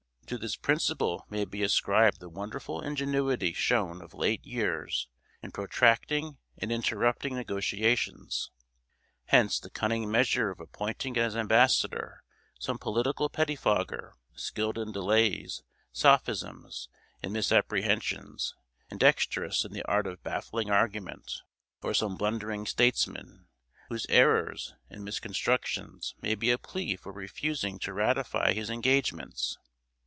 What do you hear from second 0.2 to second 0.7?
To this